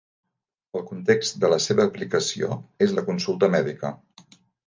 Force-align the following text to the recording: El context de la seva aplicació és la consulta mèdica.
El 0.79 0.83
context 0.91 1.35
de 1.43 1.51
la 1.53 1.59
seva 1.65 1.85
aplicació 1.91 2.49
és 2.87 2.97
la 3.01 3.05
consulta 3.13 3.53
mèdica. 3.57 3.93